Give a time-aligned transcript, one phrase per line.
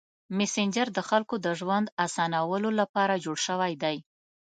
[0.37, 3.97] مسېنجر د خلکو د ژوند اسانولو لپاره جوړ شوی دی.